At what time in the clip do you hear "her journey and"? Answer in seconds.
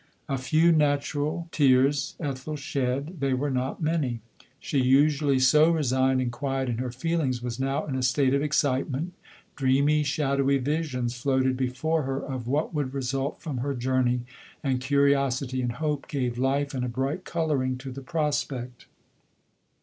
13.59-14.81